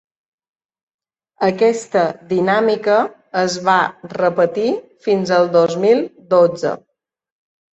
Aquesta 1.47 2.05
dinàmica 2.31 2.95
es 3.43 3.59
va 3.69 3.77
repetir 4.17 4.67
fins 5.09 5.35
al 5.39 5.49
dos 5.61 5.77
mil 5.85 6.03
dotze. 6.37 6.75